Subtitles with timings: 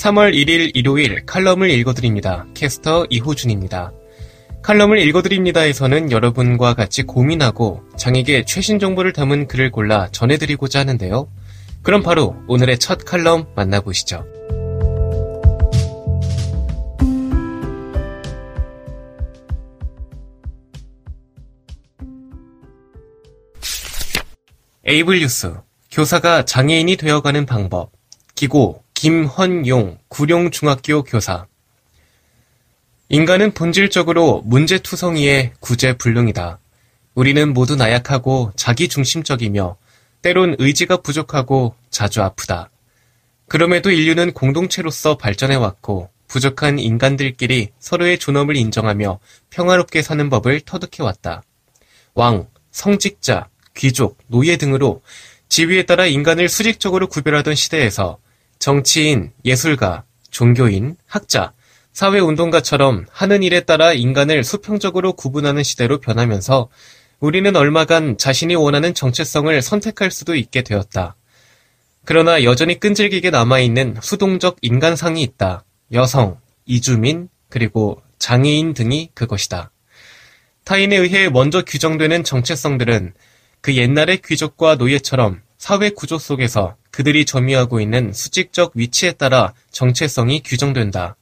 [0.00, 2.46] 3월 1일 일요일 칼럼을 읽어드립니다.
[2.54, 3.92] 캐스터 이호준입니다.
[4.62, 11.28] 칼럼을 읽어드립니다에서는 여러분과 같이 고민하고 장에게 최신 정보를 담은 글을 골라 전해드리고자 하는데요.
[11.82, 14.24] 그럼 바로 오늘의 첫 칼럼 만나보시죠.
[24.86, 25.56] 에이블 뉴스
[25.90, 27.92] 교사가 장애인이 되어가는 방법
[28.34, 31.46] 기고 김헌용 구룡중학교 교사
[33.08, 36.58] 인간은 본질적으로 문제투성이의 구제불능이다.
[37.14, 39.78] 우리는 모두 나약하고 자기중심적이며
[40.20, 42.68] 때론 의지가 부족하고 자주 아프다.
[43.48, 51.42] 그럼에도 인류는 공동체로서 발전해왔고 부족한 인간들끼리 서로의 존엄을 인정하며 평화롭게 사는 법을 터득해왔다.
[52.12, 55.00] 왕, 성직자, 귀족, 노예 등으로
[55.48, 58.18] 지위에 따라 인간을 수직적으로 구별하던 시대에서
[58.60, 61.54] 정치인, 예술가, 종교인, 학자,
[61.94, 66.68] 사회운동가처럼 하는 일에 따라 인간을 수평적으로 구분하는 시대로 변하면서
[67.20, 71.16] 우리는 얼마간 자신이 원하는 정체성을 선택할 수도 있게 되었다.
[72.04, 75.64] 그러나 여전히 끈질기게 남아있는 수동적 인간상이 있다.
[75.92, 79.70] 여성, 이주민, 그리고 장애인 등이 그것이다.
[80.64, 83.14] 타인에 의해 먼저 규정되는 정체성들은
[83.62, 91.16] 그 옛날의 귀족과 노예처럼 사회 구조 속에서 그들이 점유하고 있는 수직적 위치에 따라 정체성이 규정된다.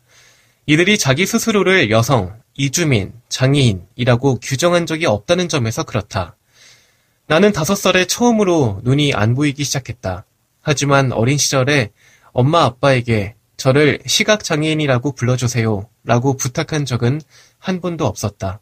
[0.67, 6.37] 이들이 자기 스스로를 여성, 이주민, 장애인이라고 규정한 적이 없다는 점에서 그렇다.
[7.27, 10.25] 나는 다섯 살에 처음으로 눈이 안 보이기 시작했다.
[10.61, 11.91] 하지만 어린 시절에
[12.33, 17.21] 엄마 아빠에게 저를 시각장애인이라고 불러주세요 라고 부탁한 적은
[17.59, 18.61] 한 번도 없었다.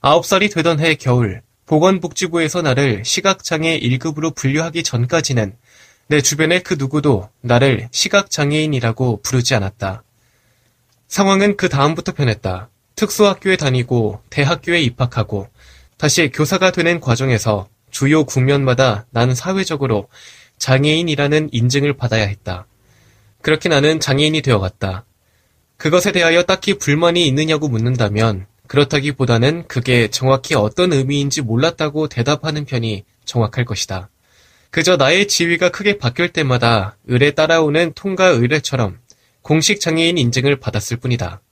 [0.00, 5.56] 아홉 살이 되던 해 겨울, 보건복지부에서 나를 시각장애 1급으로 분류하기 전까지는
[6.12, 10.02] 내 주변의 그 누구도 나를 시각장애인이라고 부르지 않았다.
[11.08, 12.68] 상황은 그 다음부터 변했다.
[12.96, 15.48] 특수학교에 다니고 대학교에 입학하고
[15.96, 20.08] 다시 교사가 되는 과정에서 주요 국면마다 나는 사회적으로
[20.58, 22.66] 장애인이라는 인증을 받아야 했다.
[23.40, 25.06] 그렇게 나는 장애인이 되어갔다.
[25.78, 33.64] 그것에 대하여 딱히 불만이 있느냐고 묻는다면 그렇다기보다는 그게 정확히 어떤 의미인지 몰랐다고 대답하는 편이 정확할
[33.64, 34.10] 것이다.
[34.72, 38.98] 그저 나의 지위가 크게 바뀔 때마다 의뢰 따라오는 통과 의뢰처럼
[39.42, 41.42] 공식 장애인 인증을 받았을 뿐이다.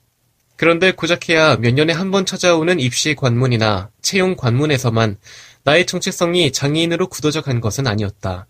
[0.56, 5.18] 그런데 고작해야 몇 년에 한 번 찾아오는 입시 관문이나 채용 관문에서만
[5.64, 8.46] 나의 정체성이 장애인으로 굳어져 간 것은 아니었다.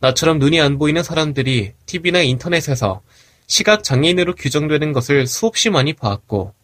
[0.00, 3.02] 나처럼 눈이 안 보이는 사람들이 TV나 인터넷에서
[3.46, 6.54] 시각 장애인으로 규정되는 것을 수없이 많이 봐왔고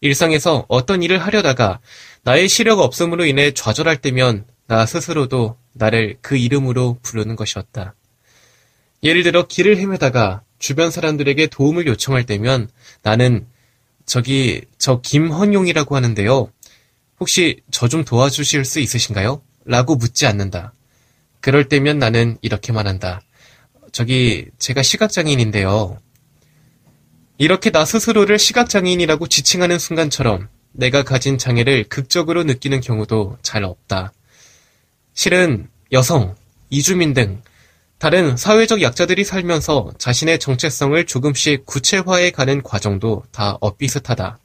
[0.00, 1.80] 일상에서 어떤 일을 하려다가
[2.22, 7.94] 나의 시력 없음으로 인해 좌절할 때면 나 스스로도 나를 그 이름으로 부르는 것이었다.
[9.02, 12.68] 예를 들어 길을 헤매다가 주변 사람들에게 도움을 요청할 때면
[13.02, 13.46] 나는
[14.06, 16.50] 저기 저 김헌용이라고 하는데요.
[17.20, 19.42] 혹시 저 좀 도와주실 수 있으신가요?
[19.66, 20.72] 라고 묻지 않는다.
[21.40, 23.20] 그럴 때면 나는 이렇게 말한다.
[23.92, 25.98] 저기 제가 시각장애인인데요.
[27.36, 34.12] 이렇게 나 스스로를 시각장애인이라고 지칭하는 순간처럼 내가 가진 장애를 극적으로 느끼는 경우도 잘 없다.
[35.14, 36.34] 실은 여성,
[36.70, 37.40] 이주민 등
[37.98, 44.38] 다른 사회적 약자들이 살면서 자신의 정체성을 조금씩 구체화해 가는 과정도 다 엇비슷하다.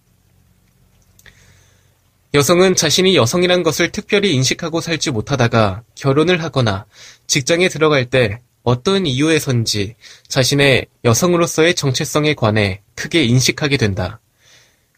[2.35, 6.85] 여성은 자신이 여성이란 것을 특별히 인식하고 살지 못하다가 결혼을 하거나
[7.25, 9.95] 직장에 들어갈 때 어떤 이유에선지
[10.27, 14.19] 자신의 여성으로서의 정체성에 관해 크게 인식하게 된다.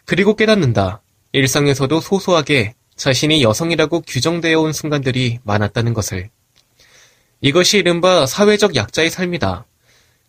[0.03, 1.01] 그리고 깨닫는다.
[1.31, 6.29] 일상에서도 소소하게 자신이 여성이라고 규정되어 온 순간들이 많았다는 것을.
[7.41, 9.65] 이것이 이른바 사회적 약자의 삶이다.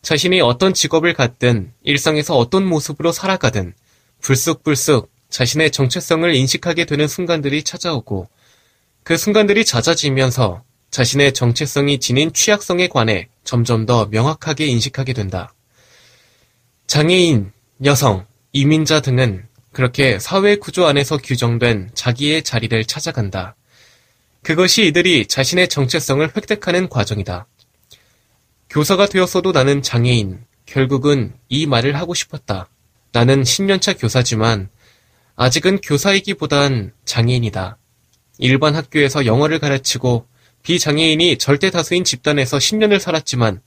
[0.00, 3.74] 자신이 어떤 직업을 갖든 일상에서 어떤 모습으로 살아가든
[4.20, 8.28] 불쑥불쑥 자신의 정체성을 인식하게 되는 순간들이 찾아오고
[9.02, 15.54] 그 순간들이 잦아지면서 자신의 정체성이 지닌 취약성에 관해 점점 더 명확하게 인식하게 된다.
[16.86, 17.52] 장애인,
[17.84, 23.56] 여성, 이민자 등은 그렇게 사회 구조 안에서 규정된 자기의 자리를 찾아간다.
[24.42, 27.46] 그것이 이들이 자신의 정체성을 획득하는 과정이다.
[28.68, 30.44] 교사가 되었어도 나는 장애인.
[30.66, 32.68] 결국은 이 말을 하고 싶었다.
[33.12, 34.68] 나는 10년차 교사지만
[35.36, 37.78] 아직은 교사이기보단 장애인이다.
[38.38, 40.26] 일반 학교에서 영어를 가르치고
[40.62, 43.60] 비장애인이 절대 다수인 집단에서 10년을 살았지만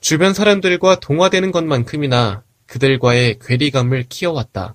[0.00, 4.74] 주변 사람들과 동화되는 것만큼이나 그들과의 괴리감을 키워왔다.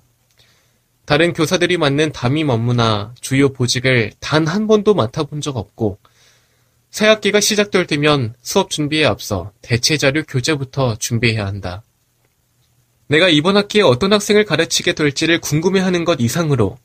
[1.08, 5.96] 다른 교사들이 맡는 담임 업무나 주요 보직을 단 한 번도 맡아본 적 없고
[6.90, 11.82] 새 학기가 시작될 때면 수업 준비에 앞서 대체 자료 교재부터 준비해야 한다.
[13.06, 16.76] 내가 이번 학기에 어떤 학생을 가르치게 될지를 궁금해하는 것 이상으로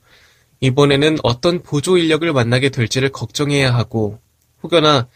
[0.62, 4.20] 이번에는 어떤 보조 인력을 만나게 될지를 걱정해야 하고
[4.64, 5.10] 혹여나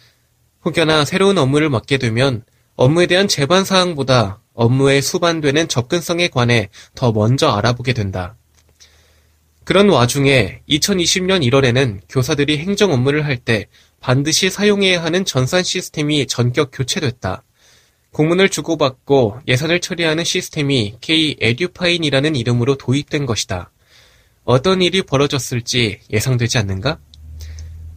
[0.65, 2.43] 혹여나 새로운 업무를 맡게 되면
[2.75, 8.35] 업무에 대한 제반 사항보다 업무에 수반되는 접근성에 관해 더 먼저 알아보게 된다.
[9.67, 13.65] 그런 와중에 2020년 1월에는 교사들이 행정 업무를 할 때
[13.99, 17.43] 반드시 사용해야 하는 전산 시스템이 전격 교체됐다.
[18.13, 23.73] 공문을 주고받고 예산을 처리하는 시스템이 K-에듀파인이라는 이름으로 도입된 것이다.
[24.45, 26.99] 어떤 일이 벌어졌을지 예상되지 않는가?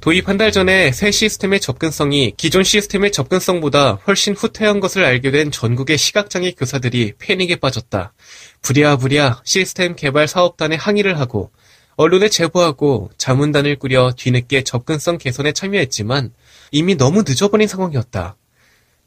[0.01, 5.51] 도입 한 달 전에 새 시스템의 접근성이 기존 시스템의 접근성보다 훨씬 후퇴한 것을 알게 된
[5.53, 8.13] 전국의 시각장애 교사들이 패닉에 빠졌다.
[8.63, 11.51] 부랴부랴 시스템 개발 사업단에 항의를 하고
[11.97, 16.33] 언론에 제보하고 자문단을 꾸려 뒤늦게 접근성 개선에 참여했지만
[16.71, 18.37] 이미 너무 늦어버린 상황이었다.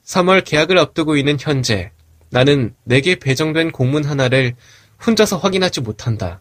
[0.05, 1.91] 3월 계약을 앞두고 있는 현재
[2.29, 4.55] 나는 내게 배정된 공문 하나를
[5.05, 6.39] 혼자서 확인하지 못한다.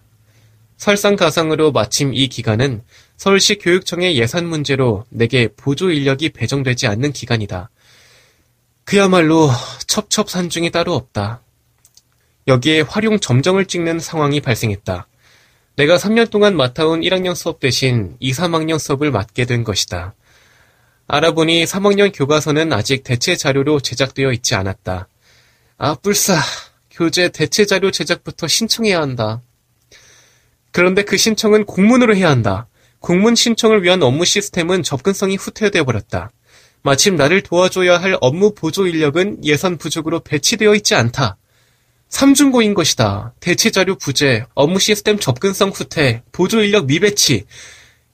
[0.76, 2.82] 설상가상으로 마침 이 기간은
[3.16, 7.70] 서울시 교육청의 예산 문제로 내게 보조 인력이 배정되지 않는 기간이다.
[8.84, 9.48] 그야말로
[9.86, 11.40] 첩첩산중이 따로 없다.
[12.48, 15.06] 여기에 활용 점정을 찍는 상황이 발생했다.
[15.76, 20.14] 내가 3년 동안 맡아온 1학년 수업 대신 2, 3학년 수업을 맡게 된 것이다.
[21.06, 25.08] 알아보니 3학년 교과서는 아직 대체 자료로 제작되어 있지 않았다.
[25.78, 26.38] 아, 뿔싸.
[26.90, 29.40] 교재 대체 자료 제작부터 신청해야 한다.
[30.72, 32.66] 그런데 그 신청은 공문으로 해야 한다.
[33.00, 36.30] 공문 신청을 위한 업무 시스템은 접근성이 후퇴되어 버렸다.
[36.82, 41.36] 마침 나를 도와줘야 할 업무 보조 인력은 예산 부족으로 배치되어 있지 않다.
[42.12, 43.32] 삼중고인 것이다.
[43.40, 47.46] 대체 자료 부재, 업무 시스템 접근성 후퇴, 보조 인력 미배치.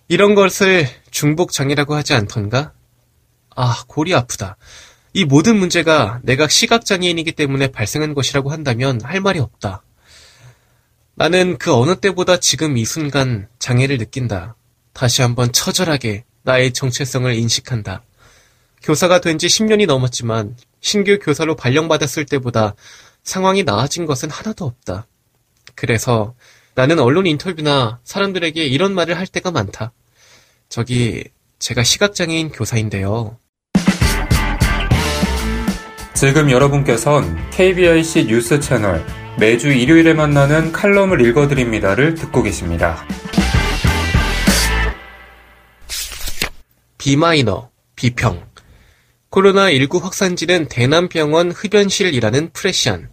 [0.06, 2.72] 이런 것을 중복 장애라고 하지 않던가?
[3.56, 4.56] 아, 골이 아프다.
[5.14, 9.82] 이 모든 문제가 내가 시각장애인이기 때문에 발생한 것이라고 한다면 할 말이 없다.
[11.16, 14.54] 나는 그 어느 때보다 지금 이 순간 장애를 느낀다.
[14.92, 18.04] 다시 한번 처절하게 나의 정체성을 인식한다.
[18.84, 22.76] 교사가 된 지 10년이 넘었지만 신규 교사로 발령받았을 때보다
[23.28, 25.06] 상황이 나아진 것은 하나도 없다.
[25.74, 26.34] 그래서
[26.74, 29.92] 나는 언론 인터뷰나 사람들에게 이런 말을 할 때가 많다.
[30.70, 31.24] 저기,
[31.58, 33.38] 제가 시각장애인 교사인데요.
[36.14, 39.04] 지금 여러분께선 KBIC 뉴스 채널
[39.38, 43.06] 매주 일요일에 만나는 칼럼을 읽어드립니다를 듣고 계십니다.
[46.96, 48.48] 비마이너, 비평.
[49.30, 53.10] 코로나19 확산지는 대남병원 흡연실이라는 프레시안.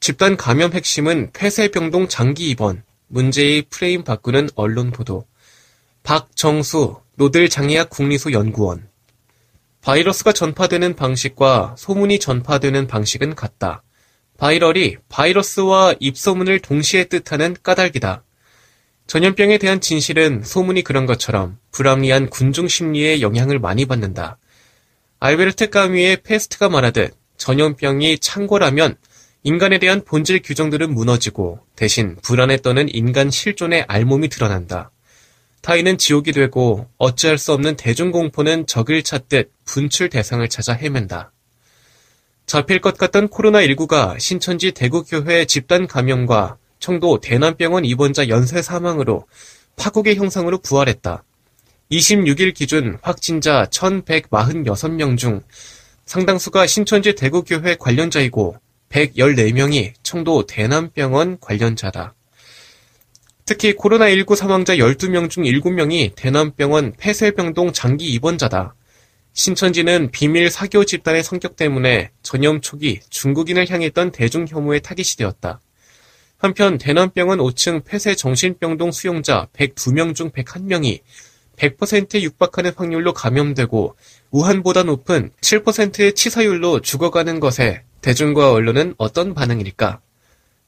[0.00, 2.82] 집단 감염 핵심은 폐쇄병동 장기 입원.
[3.08, 5.26] 문제의 프레임 바꾸는 언론 보도.
[6.02, 8.88] 박정수, 노들장애학 궁리소 연구원.
[9.80, 13.82] 바이러스가 전파되는 방식과 소문이 전파되는 방식은 같다.
[14.38, 18.22] viral이 바이러스와 입소문을 동시에 뜻하는 까닭이다.
[19.06, 24.36] 전염병에 대한 진실은 소문이 그런 것처럼 불합리한 군중 심리에 영향을 많이 받는다.
[25.20, 28.96] 알베르트 까뮤의 페스트가 말하듯 전염병이 창궐하면
[29.46, 34.90] 인간에 대한 본질 규정들은 무너지고 대신 불안에 떠는 인간 실존의 알몸이 드러난다.
[35.60, 41.30] 타인은 지옥이 되고 어찌할 수 없는 대중공포는 적을 찾듯 분출 대상을 찾아 헤맨다.
[42.46, 49.28] 잡힐 것 같던 코로나19가 신천지 대구교회 집단 감염과 청도 대남병원 입원자 연쇄 사망으로
[49.76, 51.22] 파국의 형상으로 부활했다.
[51.92, 55.40] 26일 기준 확진자 1146명 중
[56.04, 58.56] 상당수가 신천지 대구교회 관련자이고
[58.90, 62.14] 114명이 청도 대남병원 관련자다.
[63.44, 68.74] 특히 코로나19 사망자 12명 중 7명이 대남병원 폐쇄병동 장기 입원자다.
[69.34, 75.60] 신천지는 비밀 사교 집단의 성격 때문에 전염 초기 중국인을 향했던 대중 혐오의 타깃이 되었다.
[76.38, 81.00] 한편 대남병원 5층 폐쇄 정신병동 수용자 102명 중 101명이
[81.56, 83.96] 100%에 육박하는 확률로 감염되고
[84.30, 90.00] 우한보다 높은 7%의 치사율로 죽어가는 것에 대중과 언론은 어떤 반응일까?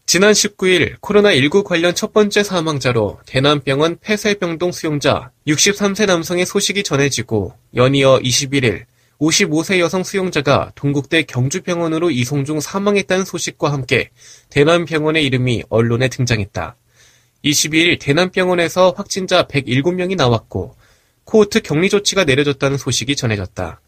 [0.06, 8.18] 지난 19일 코로나19 관련 첫 번째 사망자로 대남병원 폐쇄병동 수용자 63세 남성의 소식이 전해지고 연이어
[8.24, 8.86] 21일
[9.20, 14.10] 55세 여성 수용자가 동국대 경주병원으로 이송 중 사망했다는 소식과 함께
[14.50, 16.74] 대남병원의 이름이 언론에 등장했다.
[17.44, 20.74] 22일 대남병원에서 확진자 107명이 나왔고
[21.22, 23.80] 코호트 격리 조치가 내려졌다는 소식이 전해졌다.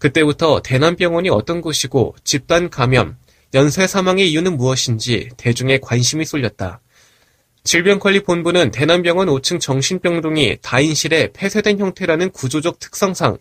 [0.00, 3.16] 그때부터 대남병원이 어떤 곳이고 집단 감염,
[3.54, 6.80] 연쇄 사망의 이유는 무엇인지 대중의 관심이 쏠렸다.
[7.62, 13.36] 질병관리본부는 대남병원 5층 정신병동이 다인실에 폐쇄된 형태라는 구조적 특성상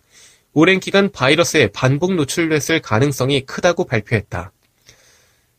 [0.53, 4.51] 오랜 기간 바이러스에 반복 노출됐을 가능성이 크다고 발표했다.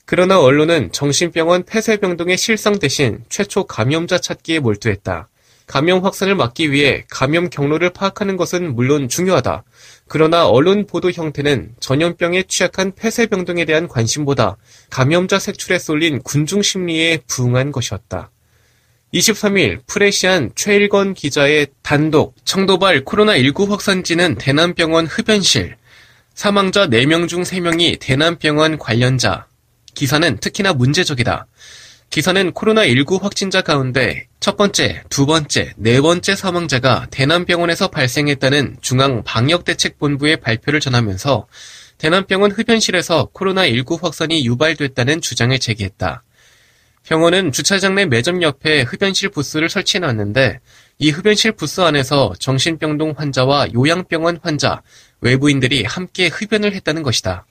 [0.05, 5.29] 그러나 언론은 정신병원 폐쇄병동의 실상 대신 최초 감염자 찾기에 몰두했다.
[5.71, 9.63] 감염 확산을 막기 위해 감염 경로를 파악하는 것은 물론 중요하다.
[10.09, 14.57] 그러나 언론 보도 형태는 전염병에 취약한 폐쇄병동에 대한 관심보다
[14.91, 18.33] 감염자 색출에 쏠린 군중 심리에 부응한 것이었다.
[19.15, 25.77] 23일 프레시안 최일건 기자의 단독 청도발 코로나19 확산지는 대남병원 흡연실
[26.35, 29.47] 사망자 4명 중 3명이 대남병원 관련자
[29.95, 31.47] 기사는 특히나 문제적이다.
[32.11, 40.81] 기사는 코로나19 확진자 가운데 첫 번째, 두 번째, 네 번째 사망자가 대남병원에서 발생했다는 중앙방역대책본부의 발표를
[40.81, 41.47] 전하면서
[41.99, 46.25] 대남병원 흡연실에서 코로나19 확산이 유발됐다는 주장을 제기했다.
[47.05, 50.59] 병원은 주차장 내 매점 옆에 흡연실 부스를 설치해 놨는데
[50.99, 54.83] 이 흡연실 부스 안에서 정신병동 환자와 요양병원 환자,
[55.21, 57.47] 외부인들이 함께 흡연을 했다는 것이다.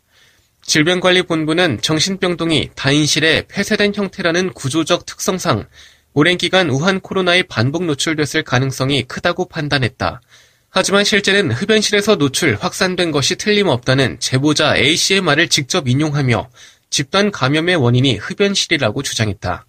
[0.70, 5.66] 질병관리본부는 정신병동이 다인실에 폐쇄된 형태라는 구조적 특성상
[6.14, 10.22] 오랜 기간 우한 코로나에 반복 노출됐을 가능성이 크다고 판단했다.
[10.70, 16.52] 하지만 실제는 흡연실에서 노출, 확산된 것이 틀림없다는 제보자 A씨의 말을 직접 인용하며
[16.92, 19.66] 집단 감염의 원인이 흡연실이라고 주장했다.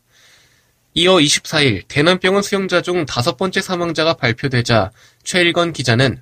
[0.92, 4.90] 이어 24일 대남병원 수용자 중 다섯 번째 사망자가 발표되자
[5.24, 6.20] 최일건 기자는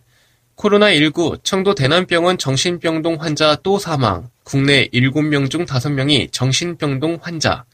[0.55, 7.67] 코로나19 청도 대남병원 정신병동 환자 또 사망, 국내 7명 중 5명이 정신병동 환자,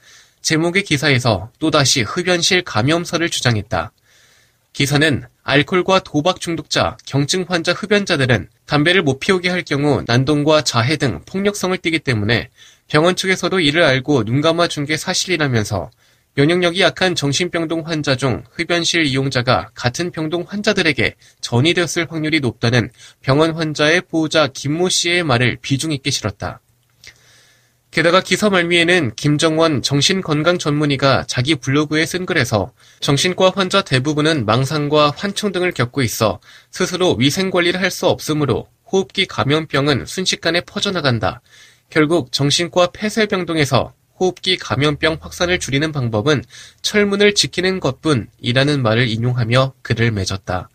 [0.42, 3.92] 제목의 기사에서 또다시 흡연실 감염설을 주장했다.
[4.72, 11.20] 기사는 알코올과 도박 중독자, 경증 환자 흡연자들은 담배를 못 피우게 할 경우 난동과 자해 등
[11.26, 12.48] 폭력성을 띠기 때문에
[12.88, 15.92] 병원 측에서도 이를 알고 눈 감아준 게 사실이라면서
[16.34, 22.90] 면역력이 약한 정신병동 환자 중 흡연실 이용자가 같은 병동 환자들에게 전이되었을 확률이 높다는
[23.20, 26.60] 병원 환자의 보호자 김모 씨의 말을 비중 있게 실었다.
[27.94, 35.52] 게다가 기사 말미에는 김정원 정신건강 전문의가 자기 블로그에 쓴 글에서 정신과 환자 대부분은 망상과 환청
[35.52, 36.40] 등을 겪고 있어
[36.72, 41.40] 스스로 위생관리를 할 수 없으므로 호흡기 감염병은 순식간에 퍼져나간다.
[41.88, 46.42] 결국 정신과 폐쇄병동에서 호흡기 감염병 확산을 줄이는 방법은
[46.82, 50.68] 철문을 지키는 것뿐이라는 말을 인용하며 글을 맺었다.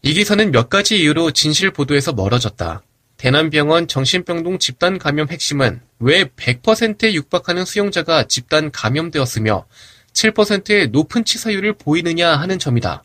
[0.00, 2.82] 이 기사는 몇 가지 이유로 진실 보도에서 멀어졌다.
[3.24, 9.64] 대남병원 정신병동 집단 감염 핵심은 왜 100%에 육박하는 수용자가 집단 감염되었으며
[10.12, 13.02] 7%의 높은 치사율을 보이느냐 하는 점이다.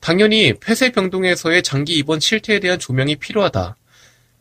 [0.00, 3.76] 당연히 폐쇄병동에서의 장기 입원 실태에 대한 조명이 필요하다.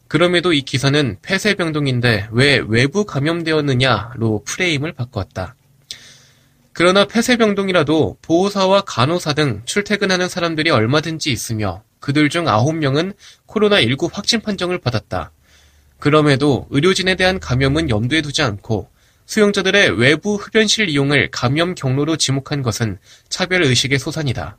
[0.09, 5.55] 그럼에도 이 기사는 폐쇄병동인데 왜 외부 감염되었느냐로 프레임을 바꿨다.
[6.73, 13.13] 그러나 폐쇄병동이라도 보호사와 간호사 등 출퇴근하는 사람들이 얼마든지 있으며 그들 중 9명은
[13.47, 15.33] 코로나19 확진 판정을 받았다.
[15.99, 18.89] 그럼에도 의료진에 대한 감염은 염두에 두지 않고
[19.25, 22.97] 수용자들의 외부 흡연실 이용을 감염 경로로 지목한 것은
[23.27, 24.57] 차별 의식의 소산이다.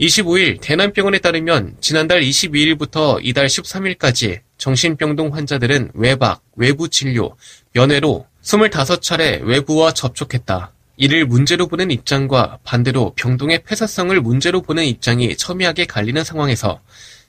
[0.00, 7.38] 25일 대남병원에 따르면 지난달 22일부터 이달 13일까지 정신병동 환자들은 외박, 외부 진료,
[7.72, 10.74] 면회로 25차례 외부와 접촉했다.
[11.00, 16.82] 이를 문제로 보는 입장과 반대로 병동의 폐사성을 문제로 보는 입장이 첨예하게 갈리는 상황에서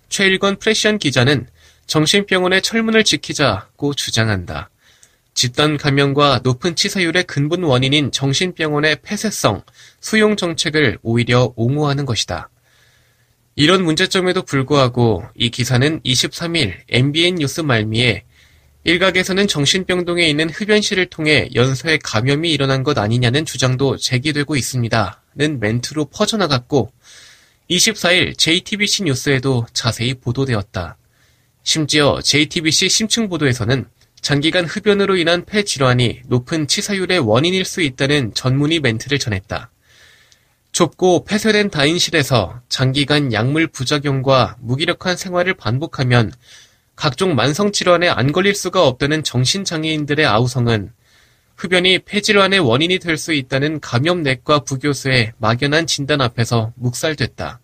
[0.10, 1.48] 최일건 프레시안 기자는
[1.88, 4.70] 정신병원의 철문을 지키자고 주장한다.
[5.34, 9.64] 집단 감염과 높은 치사율의 근본 원인인 정신병원의 폐쇄성,
[10.02, 12.50] 수용 정책을 오히려 옹호하는 것이다.
[13.56, 18.26] 이런 문제점에도 불구하고 이 기사는 23일 MBN 뉴스 말미에
[18.84, 25.22] 일각에서는 정신병동에 있는 흡연실을 통해 연쇄 감염이 일어난 것 아니냐는 주장도 제기되고 있습니다.
[25.36, 26.92] 는 멘트로 퍼져나갔고
[27.70, 30.98] 24일 JTBC 뉴스에도 자세히 보도되었다.
[31.64, 33.86] 심지어 JTBC 심층 보도에서는
[34.20, 39.72] 장기간 흡연으로 인한 폐 질환이 높은 치사율의 원인일 수 있다는 전문의 멘트를 전했다.
[40.72, 46.32] 좁고 폐쇄된 다인실에서 장기간 약물 부작용과 무기력한 생활을 반복하면
[46.96, 50.92] 각종 만성질환에 안 걸릴 수가 없다는 정신장애인들의 아우성은
[51.58, 57.60] 흡연이 폐질환의 원인이 될 수 있다는 감염내과 부교수의 막연한 진단 앞에서 묵살됐다.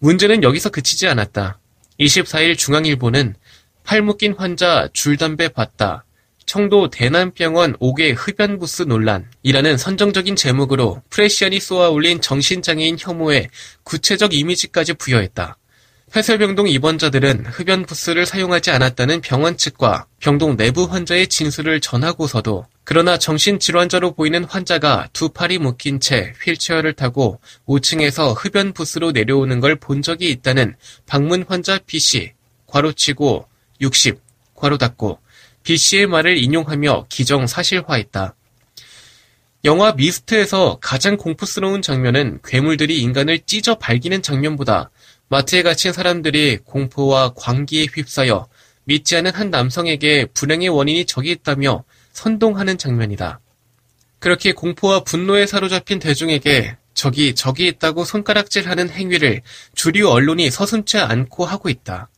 [0.00, 1.58] 문제는 여기서 그치지 않았다.
[2.00, 3.36] 24일 중앙일보는
[3.84, 6.04] 팔 묶인 환자 줄담배 봤다.
[6.46, 13.48] 청도 대남병원 5개 흡연부스 논란이라는 선정적인 제목으로 프레시안이 쏘아 올린 정신장애인 혐오에
[13.84, 15.58] 구체적 이미지까지 부여했다.
[16.14, 24.14] 회설병동 입원자들은 흡연 부스를 사용하지 않았다는 병원 측과 병동 내부 환자의 진술을 전하고서도 그러나 정신질환자로
[24.14, 30.30] 보이는 환자가 두 팔이 묶인 채 휠체어를 타고 5층에서 흡연 부스로 내려오는 걸 본 적이
[30.30, 30.74] 있다는
[31.06, 32.32] 방문 환자 B씨,
[32.66, 33.46] 괄호치고
[33.80, 34.20] 60,
[34.56, 35.20] 괄호 닫고
[35.62, 38.34] B씨의 말을 인용하며 기정 사실화했다.
[39.64, 44.90] 영화 미스트에서 가장 공포스러운 장면은 괴물들이 인간을 찢어 발기는 장면보다
[45.30, 48.48] 마트에 갇힌 사람들이 공포와 광기에 휩싸여
[48.82, 53.38] 믿지 않은 한 남성에게 불행의 원인이 적이 있다며 선동하는 장면이다.
[54.18, 59.42] 그렇게 공포와 분노에 사로잡힌 대중에게 적이 적이 있다고 손가락질하는 행위를
[59.76, 62.08] 주류 언론이 서슴지 않고 하고 있다.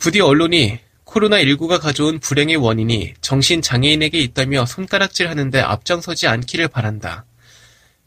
[0.00, 7.26] 부디 언론이 코로나19가 가져온 불행의 원인이 정신장애인에게 있다며 손가락질 하는데 앞장서지 않기를 바란다.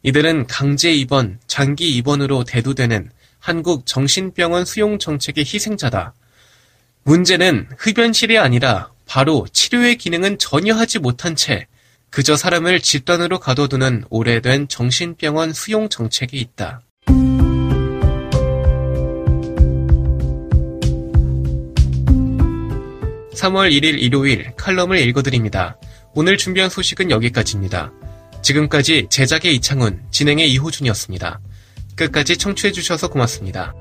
[0.04, 3.10] 이들은 강제 입원, 장기 입원으로 대두되는
[3.48, 6.14] 한국 정신병원 수용 정책의 희생자다.
[7.04, 11.66] 문제는 흡연실이 아니라 바로 치료의 기능은 전혀 하지 못한 채
[12.10, 16.82] 그저 사람을 집단으로 가둬두는 오래된 정신병원 수용 정책이 있다.
[23.34, 25.78] (3월 1일) 일요일 칼럼을 읽어드립니다.
[26.14, 27.94] 오늘 준비한 소식은 여기까지입니다.
[28.42, 31.40] 지금까지 제작의 이창훈, 진행의 이호준이었습니다.
[31.98, 33.76] 끝까지 청취해주셔서 고맙습니다.